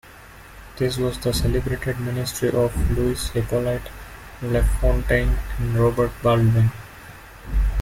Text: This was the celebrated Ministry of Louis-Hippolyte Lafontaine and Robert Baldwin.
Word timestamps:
This 0.79 0.97
was 0.97 1.19
the 1.19 1.31
celebrated 1.31 1.99
Ministry 1.99 2.49
of 2.49 2.73
Louis-Hippolyte 2.97 3.87
Lafontaine 4.41 5.37
and 5.59 5.75
Robert 5.75 6.09
Baldwin. 6.23 6.71